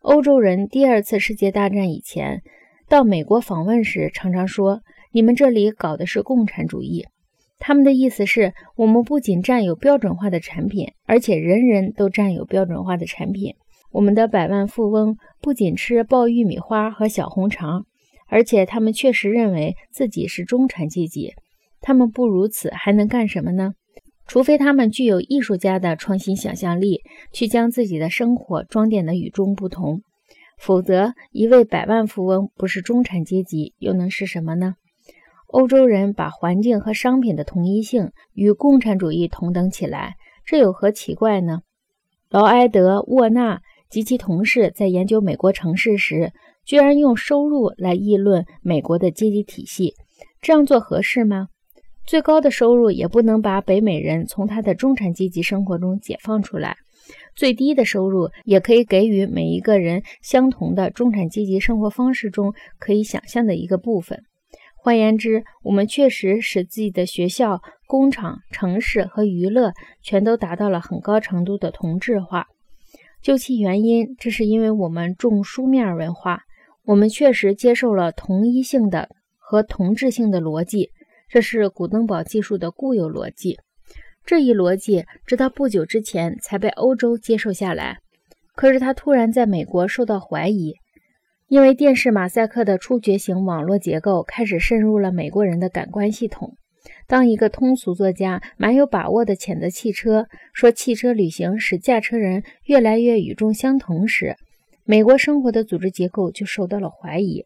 [0.00, 2.42] 欧洲人第二次世界大战以前
[2.88, 7.04] 到美国访问时，常常说：“你们这里搞的是共产主义。”
[7.58, 13.56] 他们的意思是我们不仅占有标准化的产品，而且人人都占有标准化的产品。
[13.90, 17.84] 我们的百万富翁不仅吃爆玉米花和小红肠，
[18.28, 21.34] 而且他们确实认为自己是中产阶级。
[21.80, 23.72] 他们不如此还能干什么呢？
[24.28, 27.00] 除非他们具有艺术家的创新想象力，
[27.32, 30.02] 去将自己的生活装点得与众不同。
[30.58, 34.74] 否则，一位百万富翁不是中产阶级，又能是什么呢？
[35.46, 41.60] 欧洲人把环境和商品的同一性与共产主义同等起来，这有何奇怪呢？
[42.28, 46.32] 劳埃德·沃纳及其同事在研究美国城市时，
[46.66, 49.94] 居然用收入来议论美国的阶级体系，
[50.42, 51.48] 这样做合适吗？
[52.08, 56.78] 最高的收入也不能把北美人从他的中产阶级生活中解放出来，
[57.36, 64.22] 最低的收入也可以给予每一个人相同的中产阶级生活方式中可以想象的一个部分。
[64.74, 72.46] 换言之，我们确实使自己的学校、工厂、城市和娱乐全都达到了很高程度的同质化。
[73.20, 76.40] 究其原因，这是因为我们重书面文化，
[76.86, 80.88] 我们确实接受了同一性的和同质性的逻辑，
[81.28, 83.58] 这是古登堡技术的固有逻辑。
[84.24, 87.98] 这一逻辑直到不久之前才被欧洲接受下来，
[88.54, 90.74] 可是它突然在美国受到怀疑。
[91.48, 96.54] 因为电视马赛克的触觉型网络结构开始渗入了美国人的感官系统。
[97.06, 104.36] 当一个通俗作家蛮有把握地谴责汽车，说汽车旅行使驾车人越来越与众相同时，
[104.84, 107.44] 美国生活的组织结构就受到了怀疑。